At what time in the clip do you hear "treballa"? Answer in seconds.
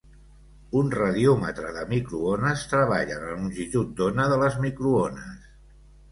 2.71-3.17